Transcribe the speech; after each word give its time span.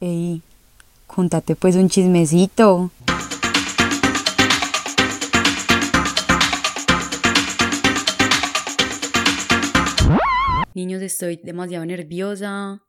Ey, 0.00 0.42
contate 1.08 1.56
pues 1.56 1.74
un 1.74 1.88
chismecito. 1.88 2.92
Niños, 10.72 11.02
estoy 11.02 11.40
demasiado 11.42 11.84
nerviosa 11.84 12.80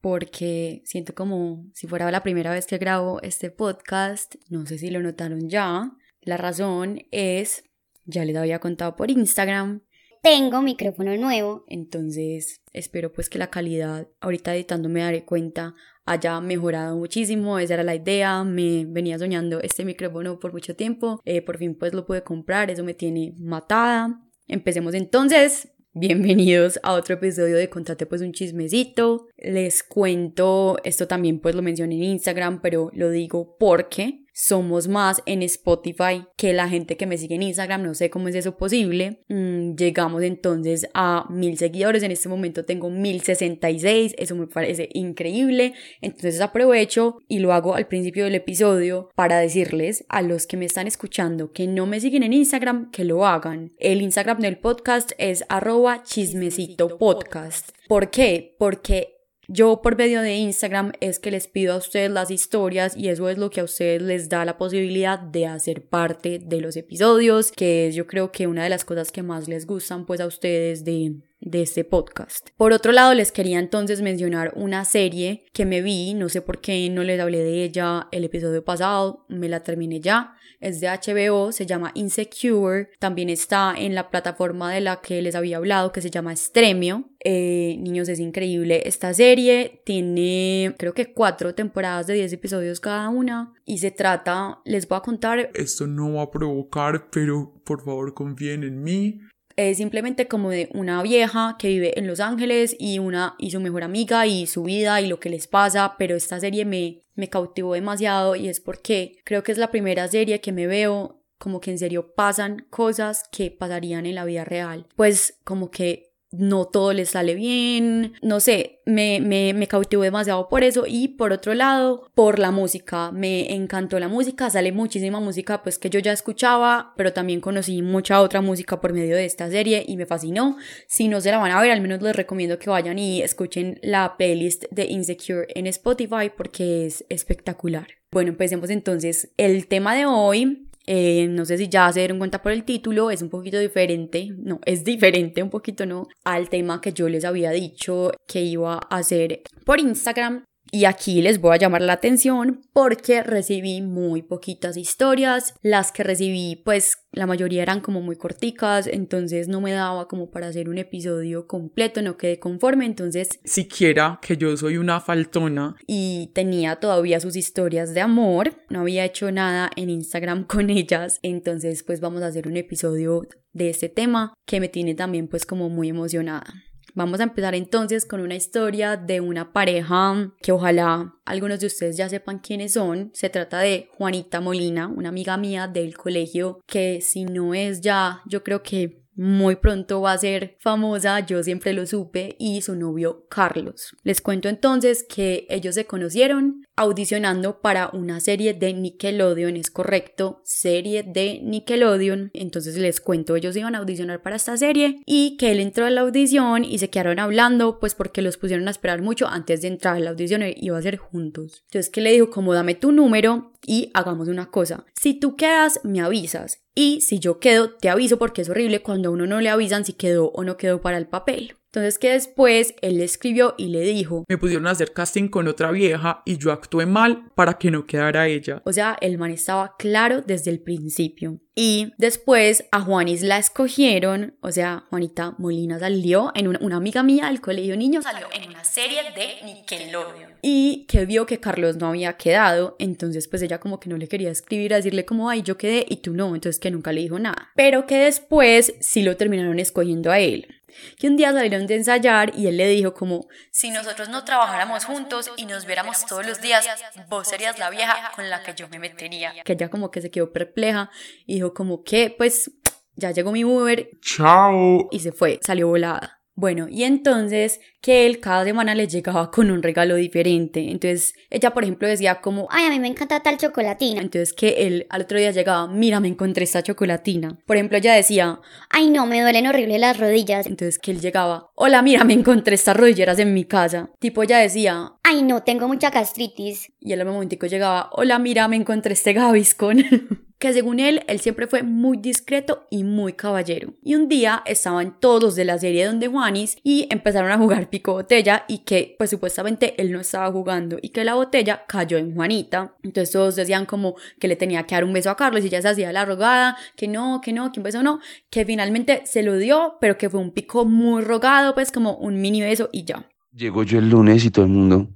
porque 0.00 0.80
siento 0.86 1.14
como 1.14 1.66
si 1.74 1.86
fuera 1.86 2.10
la 2.10 2.22
primera 2.22 2.50
vez 2.50 2.66
que 2.66 2.78
grabo 2.78 3.20
este 3.20 3.50
podcast. 3.50 4.36
No 4.48 4.64
sé 4.64 4.78
si 4.78 4.90
lo 4.90 5.02
notaron 5.02 5.50
ya. 5.50 5.92
La 6.22 6.38
razón 6.38 7.02
es, 7.10 7.62
ya 8.06 8.24
les 8.24 8.34
había 8.34 8.58
contado 8.58 8.96
por 8.96 9.10
Instagram, 9.10 9.82
tengo 10.22 10.62
micrófono 10.62 11.16
nuevo. 11.16 11.64
Entonces 11.68 12.60
espero 12.72 13.12
pues 13.12 13.28
que 13.28 13.38
la 13.38 13.50
calidad, 13.50 14.08
ahorita 14.20 14.54
editando 14.54 14.88
me 14.88 15.00
daré 15.00 15.24
cuenta, 15.24 15.74
haya 16.04 16.40
mejorado 16.40 16.96
muchísimo. 16.96 17.58
Esa 17.58 17.74
era 17.74 17.84
la 17.84 17.94
idea. 17.94 18.44
Me 18.44 18.84
venía 18.86 19.18
soñando 19.18 19.60
este 19.60 19.84
micrófono 19.84 20.38
por 20.38 20.52
mucho 20.52 20.74
tiempo. 20.74 21.20
Eh, 21.24 21.42
por 21.42 21.58
fin 21.58 21.74
pues 21.74 21.92
lo 21.92 22.06
pude 22.06 22.22
comprar. 22.22 22.70
Eso 22.70 22.84
me 22.84 22.94
tiene 22.94 23.34
matada. 23.38 24.22
Empecemos 24.46 24.94
entonces. 24.94 25.68
Bienvenidos 25.94 26.78
a 26.84 26.92
otro 26.92 27.14
episodio 27.14 27.56
de 27.56 27.68
Contate 27.68 28.06
pues 28.06 28.20
un 28.20 28.32
chismecito. 28.32 29.26
Les 29.36 29.82
cuento, 29.82 30.76
esto 30.84 31.08
también 31.08 31.40
pues 31.40 31.56
lo 31.56 31.62
mencioné 31.62 31.96
en 31.96 32.04
Instagram, 32.04 32.60
pero 32.60 32.90
lo 32.94 33.10
digo 33.10 33.56
porque 33.58 34.24
somos 34.40 34.86
más 34.86 35.20
en 35.26 35.42
Spotify 35.42 36.24
que 36.36 36.52
la 36.52 36.68
gente 36.68 36.96
que 36.96 37.08
me 37.08 37.18
sigue 37.18 37.34
en 37.34 37.42
Instagram, 37.42 37.82
no 37.82 37.94
sé 37.94 38.08
cómo 38.08 38.28
es 38.28 38.36
eso 38.36 38.56
posible. 38.56 39.18
Mm, 39.26 39.74
llegamos 39.74 40.22
entonces 40.22 40.88
a 40.94 41.26
mil 41.28 41.58
seguidores, 41.58 42.04
en 42.04 42.12
este 42.12 42.28
momento 42.28 42.64
tengo 42.64 42.88
1066, 42.88 44.14
eso 44.16 44.36
me 44.36 44.46
parece 44.46 44.90
increíble. 44.94 45.74
Entonces 46.00 46.40
aprovecho 46.40 47.18
y 47.26 47.40
lo 47.40 47.52
hago 47.52 47.74
al 47.74 47.88
principio 47.88 48.24
del 48.24 48.36
episodio 48.36 49.10
para 49.16 49.40
decirles 49.40 50.04
a 50.08 50.22
los 50.22 50.46
que 50.46 50.56
me 50.56 50.66
están 50.66 50.86
escuchando 50.86 51.50
que 51.50 51.66
no 51.66 51.86
me 51.86 51.98
siguen 51.98 52.22
en 52.22 52.32
Instagram 52.32 52.92
que 52.92 53.04
lo 53.04 53.26
hagan. 53.26 53.72
El 53.80 54.02
Instagram 54.02 54.38
del 54.38 54.58
podcast 54.58 55.10
es 55.18 55.44
arroba 55.48 56.04
chismecito 56.04 56.96
podcast. 56.96 57.70
¿Por 57.88 58.10
qué? 58.10 58.54
Porque 58.56 59.17
yo 59.48 59.80
por 59.80 59.96
medio 59.96 60.20
de 60.20 60.36
Instagram 60.36 60.92
es 61.00 61.18
que 61.18 61.30
les 61.30 61.48
pido 61.48 61.72
a 61.72 61.78
ustedes 61.78 62.10
las 62.10 62.30
historias 62.30 62.94
y 62.94 63.08
eso 63.08 63.30
es 63.30 63.38
lo 63.38 63.48
que 63.48 63.60
a 63.60 63.64
ustedes 63.64 64.02
les 64.02 64.28
da 64.28 64.44
la 64.44 64.58
posibilidad 64.58 65.18
de 65.18 65.46
hacer 65.46 65.82
parte 65.82 66.38
de 66.38 66.60
los 66.60 66.76
episodios, 66.76 67.50
que 67.50 67.88
es 67.88 67.94
yo 67.94 68.06
creo 68.06 68.30
que 68.30 68.46
una 68.46 68.62
de 68.62 68.68
las 68.68 68.84
cosas 68.84 69.10
que 69.10 69.22
más 69.22 69.48
les 69.48 69.66
gustan 69.66 70.04
pues 70.04 70.20
a 70.20 70.26
ustedes 70.26 70.84
de, 70.84 71.14
de 71.40 71.62
este 71.62 71.84
podcast. 71.84 72.50
Por 72.56 72.72
otro 72.72 72.92
lado, 72.92 73.14
les 73.14 73.32
quería 73.32 73.58
entonces 73.58 74.02
mencionar 74.02 74.52
una 74.56 74.84
serie 74.84 75.44
que 75.52 75.66
me 75.66 75.82
vi, 75.82 76.14
no 76.14 76.28
sé 76.28 76.42
por 76.42 76.60
qué 76.60 76.88
no 76.90 77.02
les 77.02 77.20
hablé 77.20 77.38
de 77.38 77.64
ella 77.64 78.08
el 78.12 78.24
episodio 78.24 78.64
pasado, 78.64 79.24
me 79.28 79.48
la 79.48 79.62
terminé 79.62 80.00
ya, 80.00 80.34
es 80.60 80.80
de 80.80 80.88
HBO, 80.88 81.52
se 81.52 81.66
llama 81.66 81.92
Insecure, 81.94 82.90
también 82.98 83.28
está 83.28 83.74
en 83.76 83.94
la 83.94 84.10
plataforma 84.10 84.72
de 84.72 84.80
la 84.80 85.00
que 85.00 85.22
les 85.22 85.34
había 85.34 85.58
hablado 85.58 85.92
que 85.92 86.02
se 86.02 86.10
llama 86.10 86.34
Stremio. 86.34 87.10
Eh, 87.24 87.76
niños, 87.80 88.08
es 88.08 88.20
increíble 88.20 88.82
esta 88.86 89.12
serie, 89.12 89.82
tiene 89.84 90.74
creo 90.78 90.94
que 90.94 91.12
cuatro 91.12 91.54
temporadas 91.54 92.06
de 92.06 92.14
10 92.14 92.32
episodios 92.32 92.80
cada 92.80 93.08
una 93.08 93.54
y 93.64 93.78
se 93.78 93.90
trata, 93.90 94.60
les 94.64 94.86
voy 94.88 94.98
a 94.98 95.02
contar... 95.02 95.50
Esto 95.54 95.86
no 95.86 96.14
va 96.14 96.22
a 96.22 96.30
provocar, 96.30 97.08
pero 97.10 97.60
por 97.64 97.84
favor 97.84 98.14
confíen 98.14 98.62
en 98.62 98.82
mí 98.82 99.20
es 99.58 99.78
simplemente 99.78 100.28
como 100.28 100.50
de 100.50 100.68
una 100.72 101.02
vieja 101.02 101.56
que 101.58 101.68
vive 101.68 101.98
en 101.98 102.06
Los 102.06 102.20
Ángeles 102.20 102.76
y 102.78 102.98
una 102.98 103.34
y 103.38 103.50
su 103.50 103.60
mejor 103.60 103.82
amiga 103.82 104.26
y 104.26 104.46
su 104.46 104.62
vida 104.62 105.00
y 105.00 105.08
lo 105.08 105.20
que 105.20 105.30
les 105.30 105.46
pasa, 105.46 105.96
pero 105.98 106.16
esta 106.16 106.40
serie 106.40 106.64
me 106.64 107.02
me 107.18 107.28
cautivó 107.28 107.74
demasiado 107.74 108.36
y 108.36 108.48
es 108.48 108.60
porque 108.60 109.18
creo 109.24 109.42
que 109.42 109.50
es 109.50 109.58
la 109.58 109.72
primera 109.72 110.06
serie 110.06 110.40
que 110.40 110.52
me 110.52 110.68
veo 110.68 111.20
como 111.36 111.60
que 111.60 111.72
en 111.72 111.78
serio 111.78 112.14
pasan 112.14 112.66
cosas 112.70 113.24
que 113.32 113.50
pasarían 113.50 114.06
en 114.06 114.14
la 114.14 114.24
vida 114.24 114.44
real. 114.44 114.86
Pues 114.94 115.38
como 115.42 115.70
que 115.70 116.07
no 116.30 116.66
todo 116.66 116.92
le 116.92 117.06
sale 117.06 117.34
bien, 117.34 118.14
no 118.22 118.40
sé, 118.40 118.80
me, 118.84 119.20
me, 119.20 119.54
me 119.54 119.66
cautivó 119.66 120.02
demasiado 120.02 120.48
por 120.48 120.62
eso 120.62 120.84
y 120.86 121.08
por 121.08 121.32
otro 121.32 121.54
lado, 121.54 122.10
por 122.14 122.38
la 122.38 122.50
música, 122.50 123.10
me 123.12 123.54
encantó 123.54 123.98
la 123.98 124.08
música, 124.08 124.50
sale 124.50 124.72
muchísima 124.72 125.20
música 125.20 125.62
pues 125.62 125.78
que 125.78 125.90
yo 125.90 126.00
ya 126.00 126.12
escuchaba, 126.12 126.92
pero 126.96 127.12
también 127.12 127.40
conocí 127.40 127.82
mucha 127.82 128.20
otra 128.20 128.40
música 128.40 128.80
por 128.80 128.92
medio 128.92 129.16
de 129.16 129.24
esta 129.24 129.48
serie 129.50 129.84
y 129.86 129.96
me 129.96 130.06
fascinó, 130.06 130.56
si 130.86 131.08
no 131.08 131.20
se 131.20 131.30
la 131.30 131.38
van 131.38 131.52
a 131.52 131.60
ver, 131.60 131.70
al 131.70 131.80
menos 131.80 132.02
les 132.02 132.14
recomiendo 132.14 132.58
que 132.58 132.70
vayan 132.70 132.98
y 132.98 133.22
escuchen 133.22 133.78
la 133.82 134.16
playlist 134.16 134.64
de 134.70 134.84
Insecure 134.86 135.46
en 135.54 135.66
Spotify 135.66 136.30
porque 136.36 136.86
es 136.86 137.04
espectacular. 137.08 137.88
Bueno, 138.10 138.30
empecemos 138.30 138.70
entonces. 138.70 139.30
El 139.36 139.66
tema 139.66 139.94
de 139.94 140.06
hoy 140.06 140.68
eh, 140.90 141.28
no 141.28 141.44
sé 141.44 141.58
si 141.58 141.68
ya 141.68 141.92
se 141.92 142.00
dieron 142.00 142.16
cuenta 142.16 142.40
por 142.40 142.50
el 142.50 142.64
título, 142.64 143.10
es 143.10 143.20
un 143.20 143.28
poquito 143.28 143.58
diferente, 143.58 144.30
no, 144.38 144.58
es 144.64 144.84
diferente 144.84 145.42
un 145.42 145.50
poquito, 145.50 145.84
¿no? 145.84 146.08
Al 146.24 146.48
tema 146.48 146.80
que 146.80 146.94
yo 146.94 147.10
les 147.10 147.26
había 147.26 147.50
dicho 147.50 148.10
que 148.26 148.40
iba 148.40 148.76
a 148.76 148.96
hacer 148.96 149.42
por 149.66 149.80
Instagram. 149.80 150.44
Y 150.70 150.84
aquí 150.84 151.22
les 151.22 151.40
voy 151.40 151.54
a 151.54 151.58
llamar 151.58 151.82
la 151.82 151.94
atención 151.94 152.60
porque 152.72 153.22
recibí 153.22 153.80
muy 153.82 154.22
poquitas 154.22 154.76
historias. 154.76 155.54
Las 155.62 155.92
que 155.92 156.02
recibí, 156.02 156.56
pues 156.64 156.98
la 157.12 157.26
mayoría 157.26 157.62
eran 157.62 157.80
como 157.80 158.00
muy 158.00 158.16
corticas, 158.16 158.86
entonces 158.86 159.48
no 159.48 159.60
me 159.60 159.72
daba 159.72 160.08
como 160.08 160.30
para 160.30 160.48
hacer 160.48 160.68
un 160.68 160.78
episodio 160.78 161.46
completo, 161.46 162.02
no 162.02 162.16
quedé 162.16 162.38
conforme, 162.38 162.86
entonces... 162.86 163.40
Siquiera 163.44 164.18
que 164.22 164.36
yo 164.36 164.56
soy 164.56 164.76
una 164.76 165.00
faltona. 165.00 165.74
Y 165.86 166.30
tenía 166.34 166.76
todavía 166.76 167.20
sus 167.20 167.36
historias 167.36 167.94
de 167.94 168.02
amor, 168.02 168.52
no 168.68 168.80
había 168.80 169.04
hecho 169.04 169.32
nada 169.32 169.70
en 169.76 169.90
Instagram 169.90 170.44
con 170.46 170.70
ellas, 170.70 171.18
entonces 171.22 171.82
pues 171.82 172.00
vamos 172.00 172.22
a 172.22 172.26
hacer 172.26 172.46
un 172.46 172.56
episodio 172.56 173.26
de 173.52 173.70
este 173.70 173.88
tema 173.88 174.34
que 174.46 174.60
me 174.60 174.68
tiene 174.68 174.94
también 174.94 175.28
pues 175.28 175.46
como 175.46 175.68
muy 175.68 175.88
emocionada. 175.88 176.46
Vamos 176.94 177.20
a 177.20 177.24
empezar 177.24 177.54
entonces 177.54 178.04
con 178.04 178.20
una 178.20 178.34
historia 178.34 178.96
de 178.96 179.20
una 179.20 179.52
pareja 179.52 180.32
que 180.40 180.52
ojalá 180.52 181.14
algunos 181.24 181.60
de 181.60 181.66
ustedes 181.66 181.96
ya 181.96 182.08
sepan 182.08 182.38
quiénes 182.38 182.72
son. 182.72 183.10
Se 183.14 183.30
trata 183.30 183.60
de 183.60 183.88
Juanita 183.96 184.40
Molina, 184.40 184.88
una 184.88 185.08
amiga 185.08 185.36
mía 185.36 185.68
del 185.68 185.96
colegio 185.96 186.60
que 186.66 187.00
si 187.00 187.24
no 187.24 187.54
es 187.54 187.80
ya, 187.80 188.22
yo 188.26 188.42
creo 188.42 188.62
que 188.62 189.02
muy 189.18 189.56
pronto 189.56 190.00
va 190.00 190.12
a 190.12 190.18
ser 190.18 190.56
famosa, 190.60 191.18
yo 191.26 191.42
siempre 191.42 191.72
lo 191.72 191.84
supe, 191.86 192.36
y 192.38 192.62
su 192.62 192.76
novio 192.76 193.26
Carlos. 193.28 193.96
Les 194.04 194.20
cuento 194.20 194.48
entonces 194.48 195.04
que 195.04 195.44
ellos 195.50 195.74
se 195.74 195.86
conocieron 195.86 196.62
audicionando 196.78 197.60
para 197.60 197.90
una 197.92 198.20
serie 198.20 198.54
de 198.54 198.72
Nickelodeon, 198.72 199.56
es 199.56 199.70
correcto, 199.70 200.40
serie 200.44 201.02
de 201.02 201.40
Nickelodeon. 201.42 202.30
Entonces 202.34 202.76
les 202.78 203.00
cuento, 203.00 203.36
ellos 203.36 203.56
iban 203.56 203.74
a 203.74 203.78
audicionar 203.78 204.22
para 204.22 204.36
esta 204.36 204.56
serie 204.56 205.02
y 205.04 205.36
que 205.36 205.50
él 205.50 205.60
entró 205.60 205.86
a 205.86 205.90
la 205.90 206.02
audición 206.02 206.64
y 206.64 206.78
se 206.78 206.88
quedaron 206.88 207.18
hablando, 207.18 207.80
pues 207.80 207.94
porque 207.94 208.22
los 208.22 208.36
pusieron 208.36 208.68
a 208.68 208.70
esperar 208.70 209.02
mucho 209.02 209.26
antes 209.26 209.60
de 209.60 209.68
entrar 209.68 209.96
a 209.96 210.00
la 210.00 210.10
audición 210.10 210.42
y 210.42 210.54
iba 210.56 210.78
a 210.78 210.82
ser 210.82 210.96
juntos. 210.96 211.64
Entonces 211.66 211.90
que 211.90 212.00
le 212.00 212.12
dijo, 212.12 212.30
como 212.30 212.54
dame 212.54 212.74
tu 212.74 212.92
número 212.92 213.52
y 213.66 213.90
hagamos 213.94 214.28
una 214.28 214.50
cosa. 214.50 214.84
Si 214.94 215.14
tú 215.14 215.36
quedas, 215.36 215.80
me 215.82 216.00
avisas. 216.00 216.60
Y 216.74 217.00
si 217.00 217.18
yo 217.18 217.40
quedo, 217.40 217.70
te 217.70 217.88
aviso 217.88 218.18
porque 218.18 218.42
es 218.42 218.48
horrible 218.48 218.82
cuando 218.82 219.08
a 219.08 219.12
uno 219.12 219.26
no 219.26 219.40
le 219.40 219.48
avisan 219.48 219.84
si 219.84 219.94
quedó 219.94 220.30
o 220.30 220.44
no 220.44 220.56
quedó 220.56 220.80
para 220.80 220.96
el 220.96 221.08
papel. 221.08 221.56
Entonces 221.78 222.00
que 222.00 222.10
después 222.10 222.74
él 222.82 222.98
le 222.98 223.04
escribió 223.04 223.54
y 223.56 223.68
le 223.68 223.82
dijo, 223.82 224.24
me 224.28 224.36
pudieron 224.36 224.66
hacer 224.66 224.92
casting 224.92 225.28
con 225.28 225.46
otra 225.46 225.70
vieja 225.70 226.22
y 226.24 226.36
yo 226.36 226.50
actué 226.50 226.86
mal 226.86 227.30
para 227.36 227.54
que 227.56 227.70
no 227.70 227.86
quedara 227.86 228.26
ella. 228.26 228.62
O 228.64 228.72
sea, 228.72 228.98
el 229.00 229.16
man 229.16 229.30
estaba 229.30 229.76
claro 229.78 230.20
desde 230.20 230.50
el 230.50 230.58
principio. 230.58 231.38
Y 231.54 231.92
después 231.98 232.64
a 232.72 232.80
Juanis 232.80 233.22
la 233.22 233.38
escogieron, 233.38 234.36
o 234.42 234.50
sea, 234.50 234.86
Juanita 234.90 235.34
Molina 235.38 235.78
salió 235.78 236.32
en 236.34 236.48
una, 236.48 236.58
una 236.62 236.76
amiga 236.76 237.02
mía 237.02 237.26
del 237.26 237.40
colegio 237.40 237.76
niño, 237.76 238.02
salió 238.02 238.26
en 238.32 238.48
una 238.48 238.62
serie 238.62 238.98
de 239.14 239.44
Nickelodeon. 239.44 240.34
Y 240.42 240.86
que 240.86 241.04
vio 241.04 241.26
que 241.26 241.40
Carlos 241.40 241.76
no 241.76 241.88
había 241.88 242.16
quedado, 242.16 242.76
entonces 242.78 243.26
pues 243.26 243.42
ella 243.42 243.58
como 243.58 243.80
que 243.80 243.88
no 243.88 243.96
le 243.96 244.06
quería 244.06 244.30
escribir 244.30 244.72
a 244.72 244.76
decirle 244.76 245.04
como, 245.04 245.30
ay, 245.30 245.42
yo 245.42 245.56
quedé 245.56 245.84
y 245.88 245.96
tú 245.96 246.12
no, 246.12 246.34
entonces 246.34 246.60
que 246.60 246.70
nunca 246.70 246.92
le 246.92 247.02
dijo 247.02 247.18
nada. 247.18 247.50
Pero 247.56 247.86
que 247.86 247.98
después 247.98 248.74
sí 248.80 249.02
lo 249.02 249.16
terminaron 249.16 249.58
escogiendo 249.58 250.10
a 250.12 250.20
él 250.20 250.57
que 250.98 251.08
un 251.08 251.16
día 251.16 251.32
salieron 251.32 251.66
de 251.66 251.76
ensayar 251.76 252.32
y 252.36 252.46
él 252.46 252.56
le 252.56 252.68
dijo 252.68 252.94
como, 252.94 253.26
si 253.50 253.70
nosotros 253.70 254.08
no 254.08 254.24
trabajáramos 254.24 254.84
juntos 254.84 255.30
y 255.36 255.46
nos 255.46 255.66
viéramos 255.66 256.06
todos 256.06 256.26
los 256.26 256.40
días, 256.40 256.66
vos 257.08 257.28
serías 257.28 257.58
la 257.58 257.70
vieja 257.70 258.12
con 258.14 258.28
la 258.30 258.42
que 258.42 258.54
yo 258.54 258.68
me 258.68 258.78
metería. 258.78 259.32
Que 259.44 259.52
ella 259.52 259.68
como 259.68 259.90
que 259.90 260.00
se 260.00 260.10
quedó 260.10 260.32
perpleja 260.32 260.90
y 261.26 261.34
dijo 261.34 261.54
como 261.54 261.82
que, 261.82 262.14
pues, 262.16 262.50
ya 262.96 263.10
llegó 263.12 263.32
mi 263.32 263.44
Uber. 263.44 263.90
Chao. 264.00 264.88
Y 264.90 265.00
se 265.00 265.12
fue, 265.12 265.38
salió 265.42 265.68
volada. 265.68 266.17
Bueno, 266.40 266.68
y 266.70 266.84
entonces 266.84 267.60
que 267.80 268.06
él 268.06 268.20
cada 268.20 268.44
semana 268.44 268.76
le 268.76 268.86
llegaba 268.86 269.28
con 269.32 269.50
un 269.50 269.60
regalo 269.60 269.96
diferente. 269.96 270.70
Entonces 270.70 271.14
ella, 271.30 271.52
por 271.52 271.64
ejemplo, 271.64 271.88
decía 271.88 272.20
como, 272.20 272.46
Ay, 272.48 272.66
a 272.66 272.70
mí 272.70 272.78
me 272.78 272.86
encanta 272.86 273.18
tal 273.24 273.38
chocolatina. 273.38 274.00
entonces 274.00 274.32
que 274.32 274.50
él 274.68 274.86
al 274.88 275.02
otro 275.02 275.18
día 275.18 275.32
llegaba, 275.32 275.66
mira, 275.66 275.98
me 275.98 276.06
encontré 276.06 276.44
esta 276.44 276.62
chocolatina. 276.62 277.36
Por 277.44 277.56
ejemplo, 277.56 277.76
ella 277.78 277.94
decía, 277.94 278.40
Ay, 278.70 278.88
no, 278.88 279.04
me 279.06 279.20
duelen 279.20 279.48
horrible 279.48 279.80
las 279.80 279.98
rodillas. 279.98 280.46
entonces 280.46 280.78
que 280.78 280.92
él 280.92 281.00
llegaba, 281.00 281.50
hola, 281.56 281.82
mira, 281.82 282.04
me 282.04 282.14
encontré 282.14 282.54
estas 282.54 282.76
rodilleras 282.76 283.18
en 283.18 283.34
mi 283.34 283.44
casa. 283.44 283.90
Tipo, 283.98 284.22
ella 284.22 284.38
decía, 284.38 284.92
Ay, 285.02 285.24
no, 285.24 285.42
tengo 285.42 285.66
mucha 285.66 285.90
gastritis. 285.90 286.70
y 286.78 286.92
él 286.92 287.00
al 287.00 287.08
momentico 287.08 287.46
llegaba, 287.48 287.90
hola, 287.94 288.20
mira, 288.20 288.46
me 288.46 288.54
encontré 288.54 288.92
este 288.92 289.12
Gaviscon. 289.12 289.84
que 290.38 290.52
según 290.52 290.80
él, 290.80 291.02
él 291.08 291.20
siempre 291.20 291.46
fue 291.46 291.62
muy 291.62 291.96
discreto 291.96 292.66
y 292.70 292.84
muy 292.84 293.12
caballero. 293.12 293.74
Y 293.82 293.94
un 293.94 294.08
día 294.08 294.42
estaban 294.46 294.98
todos 295.00 295.34
de 295.34 295.44
la 295.44 295.58
serie 295.58 295.86
donde 295.86 296.08
Juanis 296.08 296.56
y 296.62 296.86
empezaron 296.90 297.30
a 297.30 297.38
jugar 297.38 297.70
pico 297.70 297.92
botella 297.92 298.44
y 298.48 298.58
que 298.58 298.94
pues 298.98 299.10
supuestamente 299.10 299.74
él 299.80 299.90
no 299.90 300.00
estaba 300.00 300.30
jugando 300.30 300.78
y 300.80 300.90
que 300.90 301.04
la 301.04 301.14
botella 301.14 301.64
cayó 301.66 301.98
en 301.98 302.14
Juanita. 302.14 302.74
Entonces 302.82 303.12
todos 303.12 303.36
decían 303.36 303.66
como 303.66 303.96
que 304.20 304.28
le 304.28 304.36
tenía 304.36 304.64
que 304.64 304.74
dar 304.74 304.84
un 304.84 304.92
beso 304.92 305.10
a 305.10 305.16
Carlos 305.16 305.42
y 305.42 305.48
ella 305.48 305.62
se 305.62 305.68
hacía 305.68 305.92
la 305.92 306.04
rogada, 306.04 306.56
que 306.76 306.86
no, 306.86 307.20
que 307.20 307.32
no, 307.32 307.50
que 307.50 307.60
un 307.60 307.64
beso 307.64 307.82
no, 307.82 308.00
que 308.30 308.44
finalmente 308.44 309.02
se 309.06 309.22
lo 309.22 309.36
dio, 309.36 309.76
pero 309.80 309.98
que 309.98 310.08
fue 310.08 310.20
un 310.20 310.30
pico 310.30 310.64
muy 310.64 311.02
rogado, 311.02 311.54
pues 311.54 311.72
como 311.72 311.96
un 311.96 312.20
mini 312.20 312.40
beso 312.40 312.68
y 312.72 312.84
ya. 312.84 313.08
Llegó 313.32 313.62
yo 313.62 313.78
el 313.78 313.90
lunes 313.90 314.24
y 314.24 314.30
todo 314.30 314.44
el 314.44 314.50
mundo. 314.50 314.88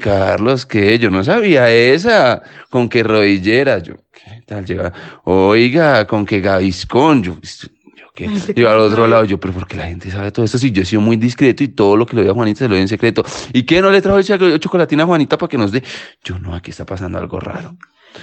Carlos, 0.00 0.66
¿qué? 0.66 0.98
Yo 0.98 1.10
no 1.10 1.22
sabía 1.24 1.70
esa. 1.70 2.42
¿Con 2.70 2.88
qué 2.88 3.02
rodillera? 3.02 3.78
Yo, 3.78 3.94
¿qué 4.12 4.42
tal? 4.46 4.64
Llega, 4.64 4.92
oiga, 5.24 6.06
¿con 6.06 6.24
qué 6.24 6.40
gaviscón? 6.40 7.22
Yo, 7.22 7.36
yo 7.40 8.06
¿qué? 8.14 8.30
Yo 8.54 8.70
al 8.70 8.78
otro 8.78 9.06
lado, 9.06 9.24
yo, 9.24 9.38
pero 9.38 9.52
¿por 9.52 9.66
qué 9.66 9.76
la 9.76 9.86
gente 9.86 10.10
sabe 10.10 10.30
todo 10.32 10.44
esto? 10.44 10.58
Si 10.58 10.70
yo 10.72 10.82
he 10.82 10.86
sido 10.86 11.02
muy 11.02 11.16
discreto 11.16 11.62
y 11.62 11.68
todo 11.68 11.96
lo 11.96 12.06
que 12.06 12.16
le 12.16 12.22
doy 12.22 12.30
a 12.30 12.34
Juanita 12.34 12.60
se 12.60 12.64
lo 12.68 12.74
doy 12.74 12.82
en 12.82 12.88
secreto. 12.88 13.24
¿Y 13.52 13.64
qué? 13.64 13.80
¿No 13.82 13.90
le 13.90 14.00
trajo 14.00 14.18
ch- 14.20 14.58
chocolatina 14.58 15.02
a 15.02 15.06
Juanita 15.06 15.36
para 15.36 15.48
que 15.50 15.58
nos 15.58 15.70
dé? 15.72 15.82
Yo, 16.22 16.38
no, 16.38 16.54
aquí 16.54 16.70
está 16.70 16.86
pasando 16.86 17.18
algo 17.18 17.38
raro. 17.40 17.76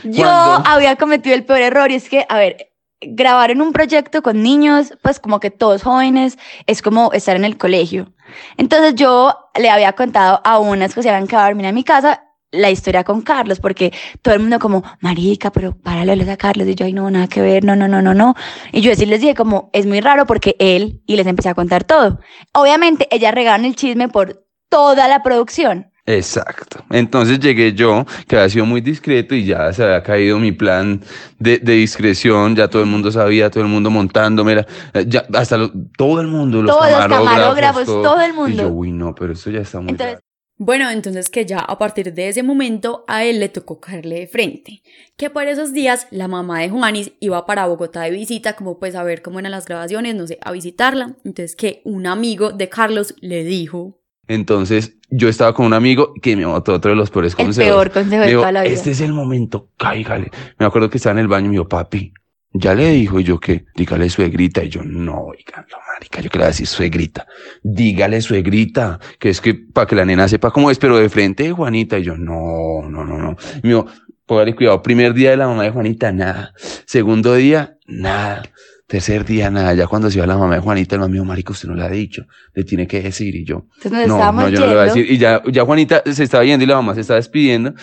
Yo 0.04 0.24
¿Cuándo? 0.24 0.70
había 0.70 0.96
cometido 0.96 1.36
el 1.36 1.44
peor 1.44 1.62
error 1.62 1.92
y 1.92 1.96
es 1.96 2.10
que, 2.10 2.26
a 2.30 2.38
ver, 2.38 2.70
grabar 3.02 3.52
en 3.52 3.62
un 3.62 3.74
proyecto 3.74 4.22
con 4.22 4.42
niños, 4.42 4.94
pues 5.02 5.20
como 5.20 5.40
que 5.40 5.52
todos 5.52 5.84
jóvenes, 5.84 6.38
es 6.68 6.82
como 6.82 7.12
estar 7.14 7.36
en 7.36 7.44
el 7.46 7.58
colegio. 7.58 8.14
Entonces 8.58 8.96
yo 8.96 9.36
le 9.56 9.70
había 9.70 9.94
contado 9.94 10.42
a 10.44 10.60
unas 10.60 10.94
que 10.94 11.04
se 11.04 11.10
habían 11.10 11.28
quedado 11.28 11.46
a 11.46 11.48
dormir 11.50 11.66
en 11.66 11.76
mi 11.76 11.84
casa 11.84 12.24
la 12.52 12.70
historia 12.70 13.04
con 13.04 13.22
Carlos, 13.22 13.60
porque 13.60 13.94
todo 14.22 14.34
el 14.34 14.42
mundo 14.42 14.60
como, 14.60 14.84
marica, 15.00 15.52
pero 15.52 15.76
párale 15.76 16.30
a 16.30 16.38
Carlos, 16.38 16.68
y 16.68 16.76
yo, 16.76 16.86
ay, 16.86 16.94
no, 16.94 17.10
nada 17.10 17.28
que 17.28 17.42
ver, 17.42 17.64
no, 17.64 17.76
no, 17.76 17.88
no, 17.88 18.02
no, 18.02 18.14
no. 18.14 18.36
Y 18.72 18.82
yo 18.82 18.94
sí 18.96 19.06
les 19.06 19.22
dije 19.22 19.36
como, 19.36 19.70
es 19.74 19.86
muy 19.86 20.02
raro 20.02 20.26
porque 20.26 20.56
él, 20.60 21.02
y 21.06 21.16
les 21.16 21.28
empecé 21.28 21.50
a 21.50 21.56
contar 21.56 21.86
todo. 21.86 22.20
Obviamente, 22.54 23.08
ellas 23.10 23.34
regaron 23.34 23.66
el 23.66 23.76
chisme 23.76 24.10
por 24.10 24.46
toda 24.70 25.08
la 25.08 25.24
producción. 25.24 25.91
Exacto. 26.06 26.84
Entonces 26.90 27.40
llegué 27.40 27.74
yo, 27.74 28.06
que 28.28 28.36
había 28.36 28.50
sido 28.50 28.66
muy 28.66 28.82
discreto 28.82 29.36
y 29.36 29.46
ya 29.46 29.72
se 29.72 29.84
había 29.84 30.02
caído 30.04 30.40
mi 30.40 30.52
plan 30.52 31.02
de, 31.40 31.60
de 31.60 31.74
discreción, 31.74 32.56
ya 32.56 32.68
todo 32.70 32.82
el 32.82 32.90
mundo 32.90 33.12
sabía, 33.12 33.50
todo 33.50 33.64
el 33.64 33.70
mundo 33.70 33.90
montándome, 33.90 34.54
era- 34.54 34.68
ya 35.08 35.26
hasta 35.34 35.58
lo- 35.58 35.72
todo 35.98 36.20
el 36.22 36.28
mundo, 36.28 36.62
los 36.62 36.72
Todos 36.76 36.90
los 36.90 37.00
camarógrafos, 37.00 37.34
camarógrafos, 37.36 37.86
todo 37.86 38.22
el 38.22 38.34
mundo. 38.34 38.52
Y 38.52 38.58
yo, 38.58 38.70
uy, 38.70 38.92
no, 38.92 39.14
pero 39.16 39.34
esto 39.34 39.52
ya 39.52 39.60
está 39.62 39.80
muy 39.80 39.92
Entonces, 39.92 40.16
raro. 40.16 40.26
Bueno, 40.58 40.92
entonces 40.92 41.30
que 41.30 41.44
ya 41.48 41.58
a 41.60 41.78
partir 41.80 42.14
de 42.14 42.30
ese 42.30 42.44
momento 42.44 43.04
a 43.08 43.24
él 43.24 43.40
le 43.40 43.50
tocó 43.50 43.80
caerle 43.80 44.20
de 44.20 44.28
frente. 44.28 44.84
Que 45.18 45.32
por 45.32 45.48
esos 45.48 45.74
días 45.74 46.08
la 46.12 46.28
mamá 46.28 46.60
de 46.62 46.70
Juanis 46.70 47.14
iba 47.20 47.48
para 47.48 47.66
Bogotá 47.66 48.02
de 48.02 48.12
visita, 48.12 48.54
como 48.56 48.78
pues 48.78 48.94
a 48.94 49.02
ver 49.04 49.24
cómo 49.24 49.40
eran 49.40 49.52
las 49.54 49.66
grabaciones, 49.66 50.14
no 50.14 50.28
sé, 50.28 50.38
a 50.44 50.52
visitarla. 50.52 51.16
Entonces 51.26 51.56
que 51.56 51.82
un 51.84 52.06
amigo 52.06 52.52
de 52.52 52.70
Carlos 52.70 53.16
le 53.22 53.44
dijo, 53.44 53.98
Entonces 54.28 54.98
yo 55.12 55.28
estaba 55.28 55.54
con 55.54 55.66
un 55.66 55.74
amigo 55.74 56.14
que 56.22 56.36
me 56.36 56.46
botó 56.46 56.74
otro 56.74 56.92
de 56.92 56.98
los 56.98 57.12
peores 57.12 57.34
el 57.38 57.46
consejos. 57.46 57.70
peor 57.70 57.92
consejo 57.92 58.24
de 58.24 58.32
toda 58.32 58.52
la 58.54 58.64
vida. 58.64 58.74
este 58.74 58.92
es 58.92 59.02
el 59.02 59.12
momento, 59.12 59.70
cáigale. 59.78 60.32
Me 60.58 60.66
acuerdo 60.66 60.90
que 60.90 60.98
estaba 60.98 61.12
en 61.14 61.20
el 61.20 61.28
baño 61.28 61.48
y 61.48 61.50
me 61.50 61.54
dijo, 61.56 61.68
papi, 61.68 62.14
ya 62.54 62.74
le 62.74 62.92
dijo, 62.92 63.20
y 63.20 63.24
yo 63.24 63.40
que, 63.40 63.66
dígale 63.76 64.10
suegrita, 64.10 64.64
y 64.64 64.70
yo, 64.70 64.84
no, 64.84 65.26
oigan, 65.26 65.66
marica, 65.94 66.22
yo 66.22 66.30
que 66.30 66.38
le 66.38 66.44
voy 66.44 66.46
a 66.46 66.48
decir 66.48 66.68
suegrita, 66.68 67.28
dígale 67.62 68.22
suegrita, 68.22 69.00
que 69.20 69.30
es 69.30 69.42
que 69.42 69.54
para 69.54 69.86
que 69.86 69.96
la 69.96 70.06
nena 70.06 70.28
sepa 70.28 70.52
cómo 70.52 70.72
es, 70.72 70.78
pero 70.78 70.98
de 70.98 71.10
frente 71.10 71.44
de 71.44 71.52
Juanita, 71.52 72.00
y 72.00 72.04
yo, 72.04 72.18
no, 72.18 72.82
no, 72.90 73.04
no, 73.04 73.18
no. 73.18 73.38
Y 73.64 73.68
me 73.68 73.74
dijo, 73.74 73.86
póngale 74.26 74.56
cuidado, 74.56 74.82
primer 74.82 75.14
día 75.14 75.32
de 75.32 75.38
la 75.38 75.48
mamá 75.48 75.64
de 75.64 75.72
Juanita, 75.72 76.12
nada. 76.12 76.54
Segundo 76.86 77.36
día, 77.36 77.78
nada. 77.86 78.44
Tercer 78.92 79.24
día, 79.24 79.50
nada. 79.50 79.74
Ya 79.74 79.88
cuando 79.88 80.12
se 80.12 80.18
iba 80.18 80.28
la 80.28 80.38
mamá 80.38 80.56
de 80.56 80.60
Juanita, 80.60 80.98
el 80.98 81.04
amigo, 81.04 81.24
marica, 81.24 81.54
usted 81.54 81.70
no 81.70 81.76
le 81.76 81.84
ha 81.84 81.90
dicho, 81.90 82.26
le 82.54 82.66
tiene 82.66 82.88
que 82.88 83.02
decir, 83.02 83.34
y 83.34 83.46
yo, 83.46 83.66
Entonces 83.78 84.06
no, 84.06 84.18
no, 84.34 84.50
yo 84.50 84.60
no 84.60 84.66
le 84.66 84.74
voy 84.74 84.82
a 84.82 84.84
decir. 84.84 85.10
Y 85.10 85.18
ya, 85.18 85.42
ya 85.50 85.64
Juanita 85.64 86.04
se 86.12 86.22
estaba 86.22 86.44
yendo 86.44 86.66
y 86.66 86.68
la 86.68 86.76
mamá 86.76 86.94
se 86.94 87.00
estaba 87.00 87.16
despidiendo. 87.16 87.74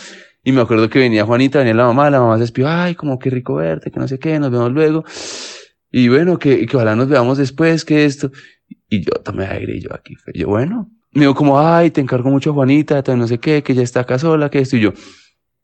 Y 0.44 0.52
me 0.52 0.60
acuerdo 0.60 0.90
que 0.90 0.98
venía 0.98 1.24
Juanita, 1.24 1.60
venía 1.60 1.72
la 1.72 1.86
mamá, 1.86 2.10
la 2.10 2.20
mamá 2.20 2.34
se 2.34 2.42
despidió, 2.42 2.68
ay, 2.68 2.94
como 2.94 3.18
qué 3.18 3.30
rico 3.30 3.54
verte, 3.54 3.90
que 3.90 3.98
no 3.98 4.06
sé 4.06 4.18
qué, 4.18 4.38
nos 4.38 4.50
vemos 4.50 4.70
luego. 4.70 5.02
Y 5.90 6.08
bueno, 6.08 6.38
que, 6.38 6.66
que 6.66 6.76
ojalá 6.76 6.94
nos 6.94 7.08
veamos 7.08 7.38
después, 7.38 7.86
que 7.86 8.04
esto. 8.04 8.30
Y 8.90 9.02
yo 9.02 9.12
tomé 9.24 9.46
aire 9.46 9.76
y 9.78 9.80
yo 9.80 9.94
aquí, 9.94 10.14
yo, 10.34 10.48
bueno. 10.48 10.90
Me 11.12 11.22
dijo 11.22 11.34
como, 11.34 11.58
ay, 11.58 11.90
te 11.90 12.02
encargo 12.02 12.28
mucho 12.28 12.52
Juanita, 12.52 13.02
tal, 13.02 13.18
no 13.18 13.26
sé 13.26 13.38
qué, 13.38 13.62
que 13.62 13.74
ya 13.74 13.80
está 13.80 14.00
acá 14.00 14.18
sola, 14.18 14.50
que 14.50 14.58
esto. 14.58 14.76
Y 14.76 14.80
yo, 14.80 14.92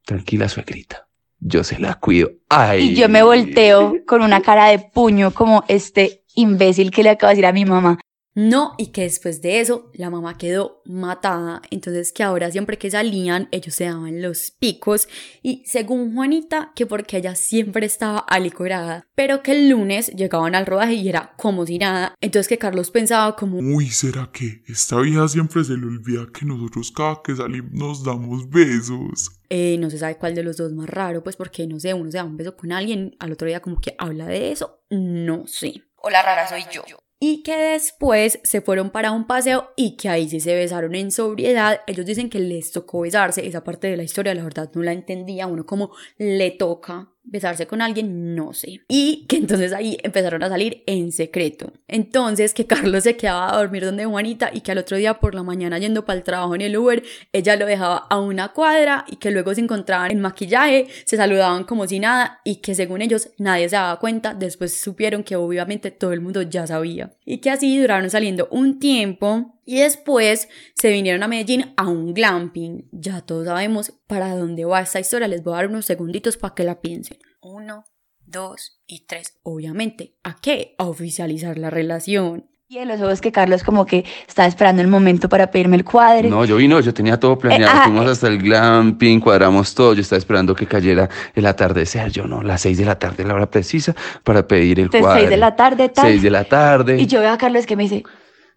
tranquila, 0.07 0.49
suegrita, 0.49 1.07
yo 1.45 1.63
se 1.63 1.79
la 1.79 1.95
cuido. 1.95 2.33
Ay. 2.49 2.91
Y 2.91 2.95
yo 2.95 3.09
me 3.09 3.23
volteo 3.23 3.95
con 4.07 4.23
una 4.23 4.41
cara 4.41 4.69
de 4.69 4.79
puño 4.79 5.31
como 5.33 5.63
este 5.69 6.25
imbécil 6.35 6.91
que 6.91 7.03
le 7.03 7.11
acabo 7.11 7.29
de 7.29 7.35
decir 7.35 7.47
a 7.47 7.53
mi 7.53 7.65
mamá. 7.65 7.99
No, 8.35 8.75
y 8.79 8.89
que 8.89 9.03
después 9.03 9.43
de 9.43 9.61
eso 9.61 9.91
la 9.95 10.11
mamá 10.11 10.37
quedó 10.37 10.83
matada. 10.85 11.63
Entonces 11.71 12.13
que 12.13 12.23
ahora 12.23 12.51
siempre 12.51 12.79
que 12.79 12.91
salían 12.91 13.49
ellos 13.53 13.75
se 13.75 13.85
daban 13.85 14.21
los 14.23 14.51
picos. 14.51 15.09
Y 15.43 15.63
según 15.67 16.15
Juanita, 16.15 16.73
que 16.75 16.87
porque 16.87 17.19
ella 17.19 17.35
siempre 17.35 17.87
estaba 17.87 18.19
alicorada, 18.19 19.07
pero 19.15 19.43
que 19.43 19.53
el 19.53 19.69
lunes 19.69 20.09
llegaban 20.09 20.55
al 20.55 20.67
rodaje 20.67 20.95
y 20.95 21.09
era 21.09 21.35
como 21.37 21.65
si 21.67 21.79
nada. 21.79 22.15
Entonces 22.21 22.49
que 22.49 22.59
Carlos 22.59 22.91
pensaba 22.91 23.37
como, 23.37 23.59
Uy, 23.59 23.89
¿será 23.91 24.31
que 24.33 24.63
esta 24.67 25.01
vieja 25.01 25.29
siempre 25.29 25.63
se 25.65 25.77
le 25.77 25.87
olvida 25.87 26.27
que 26.33 26.45
nosotros 26.45 26.91
cada 26.91 27.21
que 27.23 27.37
salimos 27.37 27.73
nos 27.73 28.05
damos 28.05 28.49
besos? 28.51 29.31
eh, 29.51 29.77
no 29.79 29.89
se 29.89 29.99
sabe 29.99 30.17
cuál 30.17 30.35
de 30.35 30.43
los 30.43 30.57
dos 30.57 30.73
más 30.73 30.89
raro, 30.89 31.23
pues 31.23 31.37
porque 31.37 31.67
no 31.69 31.79
sé, 31.79 31.95
uno 31.95 32.11
se 32.11 32.17
da 32.17 32.25
un 32.25 32.37
beso 32.37 32.57
con 32.57 32.73
alguien, 32.73 33.15
al 33.21 33.31
otro 33.31 33.47
día 33.47 33.61
como 33.61 33.81
que 33.81 33.95
habla 33.99 34.27
de 34.27 34.51
eso, 34.51 34.83
no 34.91 35.47
sé. 35.47 35.85
O 35.97 36.11
la 36.11 36.23
rara 36.23 36.49
soy 36.49 36.65
yo. 36.73 36.83
Y 37.27 37.43
que 37.43 37.57
después 37.57 38.39
se 38.43 38.61
fueron 38.61 38.91
para 38.91 39.11
un 39.11 39.27
paseo 39.27 39.71
y 39.77 39.97
que 39.97 40.11
ahí 40.11 40.29
sí 40.29 40.41
se 40.41 40.55
besaron 40.55 40.95
en 40.95 41.11
sobriedad. 41.11 41.81
Ellos 41.87 42.05
dicen 42.05 42.29
que 42.29 42.39
les 42.39 42.71
tocó 42.71 43.01
besarse. 43.01 43.47
Esa 43.47 43.65
parte 43.65 43.87
de 43.87 43.97
la 43.97 44.03
historia, 44.03 44.35
la 44.35 44.45
verdad, 44.45 44.71
no 44.75 44.83
la 44.83 44.93
entendía. 44.93 45.47
Uno 45.47 45.65
como 45.65 45.93
le 46.19 46.51
toca 46.51 47.14
besarse 47.25 47.67
con 47.67 47.83
alguien, 47.83 48.35
no 48.35 48.53
sé. 48.53 48.83
Y 48.89 49.27
que 49.27 49.37
entonces 49.37 49.73
ahí 49.73 49.99
empezaron 50.03 50.43
a 50.43 50.49
salir 50.49 50.83
en 50.87 51.11
secreto. 51.11 51.73
Entonces 51.89 52.55
que 52.55 52.67
Carlos 52.67 53.05
se 53.05 53.17
quedaba 53.17 53.53
a 53.53 53.57
dormir 53.57 53.85
donde 53.85 54.05
Juanita 54.05 54.51
y 54.53 54.61
que 54.61 54.73
al 54.73 54.79
otro 54.79 54.97
día 54.97 55.15
por 55.15 55.35
la 55.35 55.43
mañana 55.43 55.79
yendo 55.79 56.05
para 56.05 56.19
el 56.19 56.25
trabajo 56.25 56.55
en 56.55 56.61
el 56.61 56.77
Uber, 56.77 57.03
ella 57.33 57.57
lo 57.57 57.67
dejaba 57.67 58.07
a 58.09 58.21
una 58.21 58.49
cuadra 58.49 59.05
y 59.09 59.17
que 59.17 59.31
luego 59.31 59.55
se 59.55 59.63
encontraban 59.63 60.11
en 60.11 60.21
maquillaje, 60.21 60.87
se 61.05 61.17
saludaban 61.17 61.65
como 61.65 61.87
si 61.87 61.99
nada 61.99 62.41
y 62.45 62.57
que 62.57 62.75
según 62.75 63.03
ellos 63.03 63.31
nadie 63.39 63.69
se 63.69 63.77
daba 63.77 63.99
cuenta. 63.99 64.35
Después 64.35 64.79
supieron 64.79 65.25
que 65.25 65.37
obviamente 65.37 65.91
todo 65.91 66.13
el 66.13 66.21
mundo 66.21 66.43
ya 66.43 66.67
sabía. 66.67 67.13
Y 67.25 67.39
que 67.39 67.51
así 67.51 67.79
duraron 67.79 68.11
saliendo 68.11 68.49
un 68.51 68.79
tiempo 68.79 69.54
y 69.65 69.81
después 69.81 70.49
se 70.75 70.91
vinieron 70.91 71.23
a 71.23 71.29
Medellín 71.29 71.73
a 71.77 71.89
un 71.89 72.15
glamping. 72.15 72.89
Ya 72.93 73.21
todos 73.23 73.47
sabemos 73.47 73.93
para 74.07 74.37
dónde 74.37 74.65
va 74.65 74.81
esta 74.81 75.01
historia. 75.01 75.29
Les 75.29 75.43
voy 75.43 75.55
a 75.55 75.57
dar 75.57 75.69
unos 75.69 75.87
segunditos 75.87 76.37
para 76.37 76.55
que 76.55 76.65
la 76.65 76.81
piensen. 76.81 77.19
Uno, 77.41 77.85
dos 78.25 78.81
y 78.87 79.07
tres. 79.07 79.39
Obviamente, 79.43 80.17
¿a 80.23 80.37
qué? 80.37 80.75
A 80.79 80.85
oficializar 80.85 81.59
la 81.59 81.71
relación. 81.71 82.51
Y 82.67 82.79
en 82.79 82.89
los 82.89 83.01
ojos 83.03 83.21
que 83.21 83.31
Carlos 83.31 83.63
como 83.63 83.85
que 83.85 84.05
estaba 84.27 84.49
esperando 84.49 84.81
el 84.81 84.89
momento 84.89 85.29
para 85.29 85.51
pedirme 85.51 85.77
el 85.77 85.85
cuadre. 85.85 86.31
No, 86.31 86.45
yo 86.47 86.57
vino, 86.57 86.81
yo 86.81 86.95
tenía 86.95 87.21
todo 87.21 87.39
planeado. 87.39 87.73
Eh, 87.73 87.79
ah, 87.79 87.85
Fuimos 87.85 88.07
eh. 88.07 88.11
hasta 88.11 88.27
el 88.29 88.39
glamping, 88.39 89.21
cuadramos 89.21 89.75
todo. 89.75 89.93
Yo 89.93 90.01
estaba 90.01 90.19
esperando 90.19 90.55
que 90.55 90.67
cayera 90.67 91.09
el 91.35 91.47
atardecer. 91.47 92.11
Yo 92.11 92.27
no, 92.27 92.43
las 92.43 92.63
seis 92.63 92.79
de 92.79 92.87
la 92.87 92.99
tarde, 92.99 93.23
la 93.23 93.35
hora 93.35 93.51
precisa 93.51 93.95
para 94.25 94.49
pedir 94.49 94.81
el 94.81 94.87
Entonces, 94.87 95.03
cuadro. 95.03 95.21
seis 95.21 95.31
de 95.31 95.37
la 95.37 95.55
tarde, 95.55 95.89
tal. 95.91 96.07
Seis 96.07 96.23
de 96.23 96.31
la 96.31 96.45
tarde. 96.45 96.99
Y 96.99 97.07
yo 97.07 97.21
veo 97.21 97.33
a 97.33 97.39
Carlos 97.39 97.67
que 97.67 97.77
me 97.77 97.85
dice, 97.85 98.03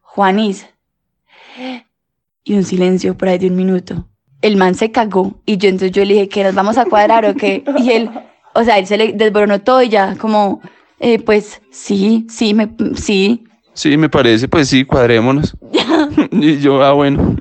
Juanis. 0.02 0.66
Y 2.44 2.54
un 2.54 2.64
silencio 2.64 3.18
por 3.18 3.30
ahí 3.30 3.38
de 3.38 3.48
un 3.48 3.56
minuto. 3.56 4.08
El 4.42 4.58
man 4.58 4.76
se 4.76 4.92
cagó. 4.92 5.42
Y 5.46 5.58
yo 5.58 5.70
entonces 5.70 5.92
yo 5.92 6.06
le 6.06 6.14
dije 6.14 6.30
que 6.30 6.44
nos 6.44 6.56
vamos 6.56 6.78
a 6.78 6.86
cuadrar 6.86 7.26
o 7.26 7.36
qué. 7.36 7.64
Y 7.80 7.92
él, 7.92 8.10
o 8.54 8.64
sea, 8.64 8.78
él 8.78 8.88
se 8.88 8.98
le 8.98 9.14
desboronó 9.14 9.62
todo 9.62 9.82
y 9.82 9.90
ya 9.90 10.16
como, 10.16 10.62
eh, 11.00 11.20
pues 11.20 11.62
sí, 11.72 12.26
sí, 12.30 12.54
me, 12.54 12.70
sí. 12.96 13.44
Sí, 13.74 13.98
me 13.98 14.10
parece, 14.10 14.48
pues 14.48 14.70
sí, 14.70 14.86
cuadrémonos. 14.86 15.56
y 16.32 16.58
yo, 16.60 16.84
ah, 16.84 16.94
bueno. 16.94 17.36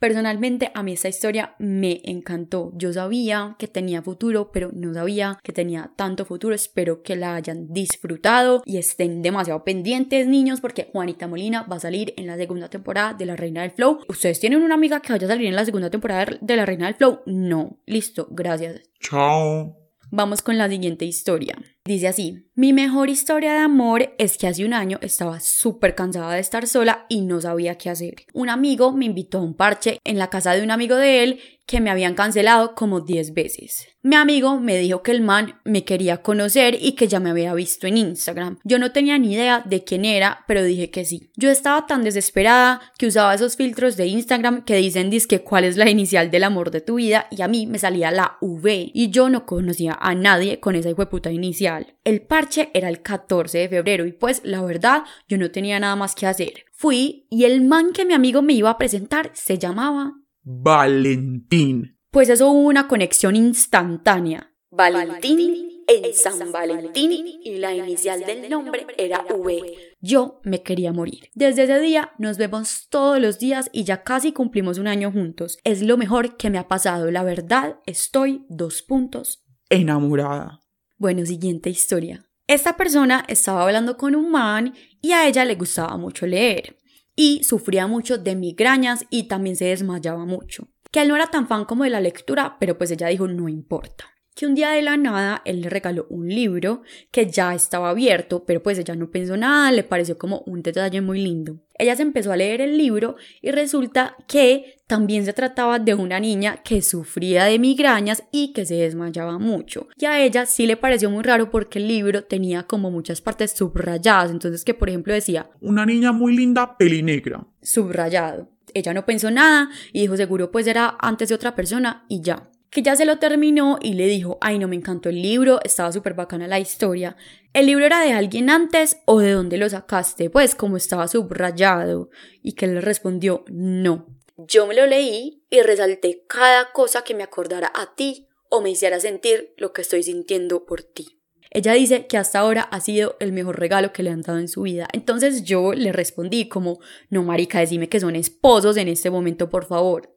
Personalmente 0.00 0.72
a 0.74 0.82
mí 0.82 0.94
esta 0.94 1.10
historia 1.10 1.54
me 1.58 2.00
encantó. 2.04 2.72
Yo 2.74 2.90
sabía 2.90 3.54
que 3.58 3.68
tenía 3.68 4.00
futuro, 4.00 4.50
pero 4.50 4.70
no 4.72 4.94
sabía 4.94 5.38
que 5.42 5.52
tenía 5.52 5.92
tanto 5.94 6.24
futuro. 6.24 6.54
Espero 6.54 7.02
que 7.02 7.16
la 7.16 7.34
hayan 7.34 7.70
disfrutado 7.70 8.62
y 8.64 8.78
estén 8.78 9.20
demasiado 9.20 9.62
pendientes, 9.62 10.26
niños, 10.26 10.62
porque 10.62 10.88
Juanita 10.90 11.28
Molina 11.28 11.64
va 11.64 11.76
a 11.76 11.80
salir 11.80 12.14
en 12.16 12.26
la 12.26 12.38
segunda 12.38 12.70
temporada 12.70 13.12
de 13.12 13.26
La 13.26 13.36
Reina 13.36 13.60
del 13.60 13.72
Flow. 13.72 13.98
¿Ustedes 14.08 14.40
tienen 14.40 14.62
una 14.62 14.74
amiga 14.74 15.00
que 15.00 15.12
vaya 15.12 15.26
a 15.26 15.30
salir 15.30 15.46
en 15.46 15.54
la 15.54 15.66
segunda 15.66 15.90
temporada 15.90 16.38
de 16.40 16.56
La 16.56 16.64
Reina 16.64 16.86
del 16.86 16.94
Flow? 16.94 17.20
No. 17.26 17.78
Listo, 17.84 18.26
gracias. 18.30 18.80
Chao. 19.00 19.76
Vamos 20.10 20.40
con 20.40 20.56
la 20.56 20.68
siguiente 20.70 21.04
historia. 21.04 21.58
Dice 21.84 22.08
así, 22.08 22.50
mi 22.54 22.74
mejor 22.74 23.08
historia 23.08 23.52
de 23.52 23.58
amor 23.58 24.14
es 24.18 24.36
que 24.36 24.46
hace 24.46 24.66
un 24.66 24.74
año 24.74 24.98
estaba 25.00 25.40
súper 25.40 25.94
cansada 25.94 26.34
de 26.34 26.40
estar 26.40 26.66
sola 26.66 27.06
y 27.08 27.22
no 27.22 27.40
sabía 27.40 27.78
qué 27.78 27.88
hacer. 27.88 28.16
Un 28.34 28.50
amigo 28.50 28.92
me 28.92 29.06
invitó 29.06 29.38
a 29.38 29.42
un 29.42 29.54
parche 29.54 29.98
en 30.04 30.18
la 30.18 30.28
casa 30.28 30.52
de 30.52 30.62
un 30.62 30.70
amigo 30.70 30.96
de 30.96 31.22
él 31.22 31.40
que 31.70 31.80
me 31.80 31.90
habían 31.90 32.14
cancelado 32.14 32.74
como 32.74 33.00
10 33.00 33.32
veces. 33.32 33.86
Mi 34.02 34.16
amigo 34.16 34.58
me 34.58 34.76
dijo 34.78 35.04
que 35.04 35.12
el 35.12 35.20
man 35.20 35.60
me 35.64 35.84
quería 35.84 36.20
conocer 36.20 36.76
y 36.80 36.92
que 36.92 37.06
ya 37.06 37.20
me 37.20 37.30
había 37.30 37.54
visto 37.54 37.86
en 37.86 37.96
Instagram. 37.96 38.58
Yo 38.64 38.80
no 38.80 38.90
tenía 38.90 39.16
ni 39.18 39.34
idea 39.34 39.62
de 39.64 39.84
quién 39.84 40.04
era, 40.04 40.44
pero 40.48 40.64
dije 40.64 40.90
que 40.90 41.04
sí. 41.04 41.30
Yo 41.36 41.48
estaba 41.48 41.86
tan 41.86 42.02
desesperada 42.02 42.80
que 42.98 43.06
usaba 43.06 43.34
esos 43.34 43.54
filtros 43.56 43.96
de 43.96 44.08
Instagram 44.08 44.64
que 44.64 44.74
dicen 44.76 45.10
disque 45.10 45.42
cuál 45.42 45.62
es 45.62 45.76
la 45.76 45.88
inicial 45.88 46.30
del 46.32 46.42
amor 46.42 46.72
de 46.72 46.80
tu 46.80 46.96
vida 46.96 47.28
y 47.30 47.42
a 47.42 47.48
mí 47.48 47.66
me 47.68 47.78
salía 47.78 48.10
la 48.10 48.36
V 48.40 48.90
y 48.92 49.10
yo 49.10 49.28
no 49.28 49.46
conocía 49.46 49.96
a 50.00 50.16
nadie 50.16 50.58
con 50.58 50.74
esa 50.74 50.90
puta 50.90 51.30
inicial. 51.30 51.69
El 52.04 52.22
parche 52.22 52.70
era 52.74 52.88
el 52.88 53.02
14 53.02 53.58
de 53.58 53.68
febrero 53.68 54.06
y 54.06 54.12
pues 54.12 54.42
la 54.44 54.62
verdad 54.62 55.04
yo 55.28 55.38
no 55.38 55.50
tenía 55.50 55.78
nada 55.80 55.96
más 55.96 56.14
que 56.14 56.26
hacer. 56.26 56.64
Fui 56.72 57.26
y 57.30 57.44
el 57.44 57.62
man 57.62 57.92
que 57.92 58.04
mi 58.04 58.14
amigo 58.14 58.42
me 58.42 58.54
iba 58.54 58.70
a 58.70 58.78
presentar 58.78 59.30
se 59.34 59.58
llamaba 59.58 60.14
Valentín. 60.42 61.98
pues 62.10 62.28
eso 62.28 62.48
hubo 62.48 62.60
una 62.68 62.88
conexión 62.88 63.36
instantánea. 63.36 64.52
Valentín 64.70 65.70
en 65.90 66.14
San 66.14 66.52
Valentín 66.52 67.26
y 67.42 67.58
la 67.58 67.74
inicial 67.74 68.20
del 68.24 68.48
nombre 68.48 68.86
era 68.96 69.24
V. 69.28 69.96
Yo 70.00 70.40
me 70.44 70.62
quería 70.62 70.92
morir. 70.92 71.30
Desde 71.34 71.64
ese 71.64 71.80
día 71.80 72.12
nos 72.18 72.38
vemos 72.38 72.86
todos 72.88 73.18
los 73.18 73.38
días 73.38 73.68
y 73.72 73.84
ya 73.84 74.02
casi 74.04 74.32
cumplimos 74.32 74.78
un 74.78 74.86
año 74.86 75.10
juntos. 75.10 75.58
Es 75.64 75.82
lo 75.82 75.96
mejor 75.96 76.36
que 76.36 76.50
me 76.50 76.58
ha 76.58 76.68
pasado. 76.68 77.10
La 77.10 77.24
verdad, 77.24 77.80
estoy 77.86 78.46
dos 78.48 78.82
puntos. 78.82 79.44
Enamorada. 79.68 80.60
Bueno, 81.00 81.24
siguiente 81.24 81.70
historia. 81.70 82.26
Esta 82.46 82.76
persona 82.76 83.24
estaba 83.26 83.62
hablando 83.62 83.96
con 83.96 84.14
un 84.14 84.30
man 84.30 84.74
y 85.00 85.12
a 85.12 85.26
ella 85.26 85.46
le 85.46 85.54
gustaba 85.54 85.96
mucho 85.96 86.26
leer 86.26 86.76
y 87.16 87.42
sufría 87.42 87.86
mucho 87.86 88.18
de 88.18 88.36
migrañas 88.36 89.06
y 89.08 89.22
también 89.22 89.56
se 89.56 89.64
desmayaba 89.64 90.26
mucho. 90.26 90.68
Que 90.90 91.00
él 91.00 91.08
no 91.08 91.16
era 91.16 91.28
tan 91.28 91.48
fan 91.48 91.64
como 91.64 91.84
de 91.84 91.90
la 91.90 92.02
lectura, 92.02 92.58
pero 92.60 92.76
pues 92.76 92.90
ella 92.90 93.06
dijo 93.06 93.26
no 93.26 93.48
importa. 93.48 94.10
Que 94.34 94.44
un 94.44 94.54
día 94.54 94.72
de 94.72 94.82
la 94.82 94.98
nada 94.98 95.40
él 95.46 95.62
le 95.62 95.70
regaló 95.70 96.06
un 96.10 96.28
libro 96.28 96.82
que 97.10 97.30
ya 97.30 97.54
estaba 97.54 97.88
abierto, 97.88 98.44
pero 98.44 98.62
pues 98.62 98.78
ella 98.78 98.94
no 98.94 99.10
pensó 99.10 99.38
nada, 99.38 99.72
le 99.72 99.84
pareció 99.84 100.18
como 100.18 100.42
un 100.44 100.60
detalle 100.60 101.00
muy 101.00 101.22
lindo. 101.22 101.62
Ella 101.80 101.96
se 101.96 102.02
empezó 102.02 102.30
a 102.32 102.36
leer 102.36 102.60
el 102.60 102.76
libro 102.76 103.16
y 103.40 103.50
resulta 103.50 104.16
que 104.28 104.76
también 104.86 105.24
se 105.24 105.32
trataba 105.32 105.78
de 105.78 105.94
una 105.94 106.20
niña 106.20 106.58
que 106.64 106.82
sufría 106.82 107.44
de 107.44 107.58
migrañas 107.58 108.22
y 108.32 108.52
que 108.52 108.66
se 108.66 108.74
desmayaba 108.74 109.38
mucho. 109.38 109.88
Y 109.96 110.04
a 110.04 110.20
ella 110.20 110.46
sí 110.46 110.66
le 110.66 110.76
pareció 110.76 111.10
muy 111.10 111.22
raro 111.22 111.50
porque 111.50 111.78
el 111.78 111.88
libro 111.88 112.24
tenía 112.24 112.64
como 112.64 112.90
muchas 112.90 113.20
partes 113.20 113.52
subrayadas, 113.52 114.30
entonces 114.30 114.64
que 114.64 114.74
por 114.74 114.88
ejemplo 114.88 115.14
decía 115.14 115.48
Una 115.60 115.86
niña 115.86 116.12
muy 116.12 116.36
linda, 116.36 116.76
pelinegra. 116.76 117.46
subrayado. 117.62 118.48
Ella 118.74 118.92
no 118.94 119.04
pensó 119.06 119.30
nada 119.30 119.68
y 119.92 120.02
dijo 120.02 120.16
seguro 120.16 120.50
pues 120.50 120.66
era 120.66 120.96
antes 121.00 121.28
de 121.28 121.34
otra 121.34 121.54
persona 121.54 122.04
y 122.08 122.20
ya. 122.20 122.50
Que 122.70 122.82
ya 122.82 122.94
se 122.94 123.04
lo 123.04 123.18
terminó 123.18 123.78
y 123.82 123.94
le 123.94 124.06
dijo, 124.06 124.38
ay 124.40 124.60
no 124.60 124.68
me 124.68 124.76
encantó 124.76 125.08
el 125.08 125.20
libro, 125.20 125.58
estaba 125.64 125.90
súper 125.90 126.14
bacana 126.14 126.46
la 126.46 126.60
historia. 126.60 127.16
¿El 127.52 127.66
libro 127.66 127.84
era 127.84 128.00
de 128.00 128.12
alguien 128.12 128.48
antes 128.48 128.98
o 129.06 129.18
de 129.18 129.32
dónde 129.32 129.58
lo 129.58 129.68
sacaste? 129.68 130.30
Pues 130.30 130.54
como 130.54 130.76
estaba 130.76 131.08
subrayado. 131.08 132.10
Y 132.42 132.52
que 132.52 132.66
él 132.66 132.74
le 132.74 132.80
respondió, 132.80 133.44
no. 133.48 134.06
Yo 134.36 134.66
me 134.66 134.74
lo 134.74 134.86
leí 134.86 135.44
y 135.50 135.60
resalté 135.62 136.24
cada 136.28 136.72
cosa 136.72 137.02
que 137.02 137.14
me 137.14 137.24
acordara 137.24 137.72
a 137.74 137.94
ti 137.94 138.28
o 138.48 138.60
me 138.60 138.70
hiciera 138.70 139.00
sentir 139.00 139.52
lo 139.56 139.72
que 139.72 139.82
estoy 139.82 140.02
sintiendo 140.04 140.64
por 140.64 140.82
ti. 140.82 141.20
Ella 141.50 141.72
dice 141.72 142.06
que 142.06 142.16
hasta 142.16 142.38
ahora 142.38 142.62
ha 142.62 142.80
sido 142.80 143.16
el 143.18 143.32
mejor 143.32 143.58
regalo 143.58 143.92
que 143.92 144.04
le 144.04 144.10
han 144.10 144.22
dado 144.22 144.38
en 144.38 144.46
su 144.46 144.62
vida. 144.62 144.86
Entonces 144.92 145.42
yo 145.42 145.72
le 145.72 145.92
respondí 145.92 146.48
como, 146.48 146.78
no 147.08 147.24
marica, 147.24 147.58
decime 147.58 147.88
que 147.88 147.98
son 147.98 148.14
esposos 148.14 148.76
en 148.76 148.86
este 148.86 149.10
momento, 149.10 149.50
por 149.50 149.66
favor. 149.66 150.16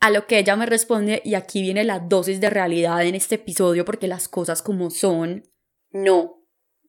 A 0.00 0.10
lo 0.10 0.26
que 0.26 0.40
ella 0.40 0.56
me 0.56 0.66
responde, 0.66 1.22
y 1.24 1.34
aquí 1.34 1.62
viene 1.62 1.84
la 1.84 2.00
dosis 2.00 2.40
de 2.40 2.50
realidad 2.50 3.04
en 3.06 3.14
este 3.14 3.36
episodio 3.36 3.84
porque 3.84 4.08
las 4.08 4.26
cosas 4.26 4.60
como 4.60 4.90
son, 4.90 5.44
no, 5.92 6.41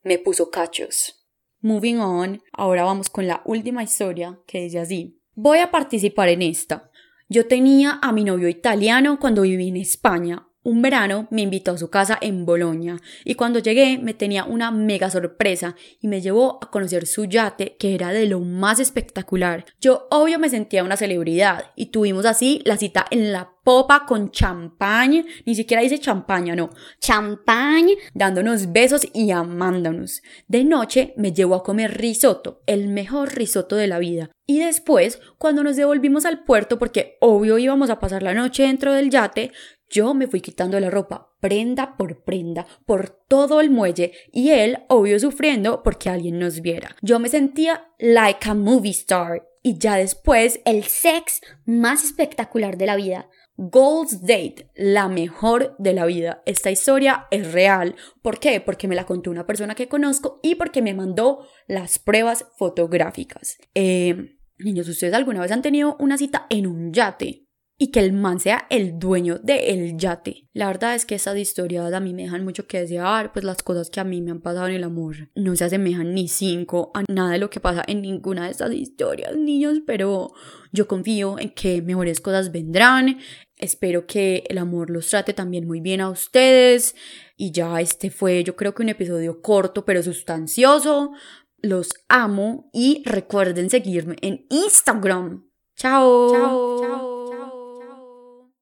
me 0.03 0.19
puso 0.19 0.49
cachos. 0.49 1.25
Moving 1.61 1.99
on, 1.99 2.43
ahora 2.51 2.83
vamos 2.83 3.09
con 3.09 3.25
la 3.25 3.41
última 3.45 3.83
historia 3.83 4.39
que 4.45 4.61
dice 4.61 4.79
así. 4.79 5.21
Voy 5.33 5.59
a 5.59 5.71
participar 5.71 6.29
en 6.29 6.41
esta. 6.41 6.91
Yo 7.29 7.47
tenía 7.47 7.99
a 8.01 8.11
mi 8.11 8.23
novio 8.23 8.49
italiano 8.49 9.17
cuando 9.19 9.43
viví 9.43 9.69
en 9.69 9.77
España. 9.77 10.47
Un 10.65 10.81
verano 10.81 11.27
me 11.29 11.41
invitó 11.41 11.71
a 11.71 11.77
su 11.77 11.89
casa 11.89 12.17
en 12.21 12.45
Bolonia 12.45 12.97
y 13.25 13.35
cuando 13.35 13.59
llegué 13.59 13.97
me 13.97 14.13
tenía 14.13 14.45
una 14.45 14.71
mega 14.71 15.09
sorpresa 15.09 15.75
y 15.99 16.07
me 16.07 16.21
llevó 16.21 16.57
a 16.61 16.71
conocer 16.71 17.05
su 17.05 17.25
yate 17.25 17.75
que 17.77 17.93
era 17.95 18.11
de 18.13 18.27
lo 18.27 18.39
más 18.39 18.79
espectacular. 18.79 19.65
Yo 19.81 20.07
obvio 20.09 20.39
me 20.39 20.49
sentía 20.49 20.85
una 20.85 20.95
celebridad 20.95 21.71
y 21.75 21.87
tuvimos 21.87 22.25
así 22.25 22.61
la 22.63 22.77
cita 22.77 23.05
en 23.11 23.33
la 23.33 23.53
popa 23.63 24.05
con 24.05 24.31
champaña, 24.31 25.23
ni 25.45 25.55
siquiera 25.55 25.83
dice 25.83 25.99
champaña, 25.99 26.55
no, 26.55 26.69
champaña, 26.99 27.95
dándonos 28.13 28.71
besos 28.71 29.07
y 29.13 29.31
amándonos. 29.31 30.21
De 30.47 30.63
noche 30.63 31.13
me 31.17 31.33
llevó 31.33 31.55
a 31.55 31.63
comer 31.63 31.97
risotto, 31.97 32.61
el 32.67 32.87
mejor 32.87 33.35
risotto 33.35 33.75
de 33.75 33.87
la 33.87 33.99
vida. 33.99 34.29
Y 34.45 34.59
después, 34.59 35.21
cuando 35.37 35.63
nos 35.63 35.77
devolvimos 35.77 36.25
al 36.25 36.43
puerto, 36.43 36.77
porque 36.77 37.17
obvio 37.21 37.57
íbamos 37.57 37.89
a 37.89 37.99
pasar 37.99 38.23
la 38.23 38.33
noche 38.33 38.63
dentro 38.63 38.91
del 38.91 39.09
yate, 39.09 39.53
yo 39.93 40.15
me 40.15 40.27
fui 40.27 40.41
quitando 40.41 40.79
la 40.79 40.89
ropa, 40.89 41.31
prenda 41.39 41.95
por 41.97 42.23
prenda, 42.23 42.65
por 42.85 43.11
todo 43.27 43.61
el 43.61 43.69
muelle, 43.69 44.11
y 44.31 44.49
él, 44.49 44.79
obvio, 44.89 45.19
sufriendo 45.19 45.83
porque 45.83 46.09
alguien 46.09 46.39
nos 46.39 46.61
viera. 46.61 46.95
Yo 47.03 47.19
me 47.19 47.29
sentía 47.29 47.91
like 47.99 48.49
a 48.49 48.55
movie 48.55 48.91
star. 48.91 49.47
Y 49.61 49.77
ya 49.77 49.95
después, 49.95 50.59
El 50.65 50.83
sex 50.83 51.41
más 51.65 52.03
espectacular 52.03 52.75
de 52.75 52.87
la 52.87 52.95
vida. 52.95 53.29
Gold's 53.55 54.21
Date, 54.21 54.71
la 54.75 55.07
mejor 55.07 55.75
de 55.77 55.93
la 55.93 56.05
vida. 56.05 56.41
Esta 56.47 56.71
historia 56.71 57.27
es 57.29 57.53
real. 57.53 57.95
¿Por 58.23 58.39
qué? 58.39 58.59
Porque 58.59 58.87
me 58.87 58.95
la 58.95 59.05
contó 59.05 59.29
una 59.29 59.45
persona 59.45 59.75
que 59.75 59.87
conozco 59.87 60.39
y 60.41 60.55
porque 60.55 60.81
me 60.81 60.95
mandó 60.95 61.47
las 61.67 61.99
pruebas 61.99 62.47
fotográficas. 62.57 63.57
Eh, 63.75 64.37
niños, 64.57 64.89
¿ustedes 64.89 65.13
alguna 65.13 65.41
vez 65.41 65.51
han 65.51 65.61
tenido 65.61 65.95
una 65.99 66.17
cita 66.17 66.47
en 66.49 66.65
un 66.65 66.91
yate? 66.91 67.42
Y 67.83 67.91
que 67.91 67.99
el 67.99 68.13
man 68.13 68.39
sea 68.39 68.65
el 68.69 68.97
dueño 68.97 69.39
del 69.39 69.97
yate. 69.97 70.47
La 70.53 70.67
verdad 70.67 70.95
es 70.95 71.05
que 71.05 71.15
esas 71.15 71.37
historias 71.37 71.91
a 71.91 71.99
mí 71.99 72.13
me 72.13 72.21
dejan 72.21 72.45
mucho 72.45 72.65
que 72.65 72.79
desear, 72.79 73.33
pues 73.33 73.43
las 73.43 73.61
cosas 73.61 73.89
que 73.89 73.99
a 73.99 74.05
mí 74.05 74.21
me 74.21 74.31
han 74.31 74.39
pasado 74.39 74.67
en 74.67 74.75
el 74.75 74.85
amor 74.85 75.29
no 75.35 75.53
se 75.57 75.65
asemejan 75.65 76.13
ni 76.13 76.29
cinco 76.29 76.91
a 76.93 77.03
nada 77.11 77.31
de 77.31 77.39
lo 77.39 77.49
que 77.49 77.59
pasa 77.59 77.83
en 77.85 78.01
ninguna 78.01 78.45
de 78.45 78.51
estas 78.51 78.71
historias, 78.71 79.35
niños, 79.35 79.79
pero 79.85 80.31
yo 80.71 80.87
confío 80.87 81.37
en 81.37 81.49
que 81.49 81.81
mejores 81.81 82.21
cosas 82.21 82.53
vendrán. 82.53 83.17
Espero 83.57 84.07
que 84.07 84.45
el 84.47 84.59
amor 84.59 84.89
los 84.89 85.09
trate 85.09 85.33
también 85.33 85.67
muy 85.67 85.81
bien 85.81 85.99
a 85.99 86.09
ustedes. 86.09 86.95
Y 87.35 87.51
ya 87.51 87.81
este 87.81 88.11
fue, 88.11 88.45
yo 88.45 88.55
creo 88.55 88.73
que 88.73 88.83
un 88.83 88.89
episodio 88.89 89.41
corto 89.41 89.83
pero 89.83 90.01
sustancioso. 90.01 91.11
Los 91.57 91.89
amo 92.07 92.69
y 92.71 93.03
recuerden 93.05 93.69
seguirme 93.69 94.15
en 94.21 94.45
Instagram. 94.49 95.49
Chao. 95.75 96.31
Chao. 96.31 96.81
Chao. 96.81 97.12